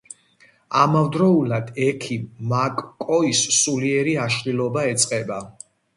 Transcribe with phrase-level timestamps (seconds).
[0.83, 5.39] ამავდროულად ექიმ მაკ-კოის სულიერი აშლილობა ეწყება.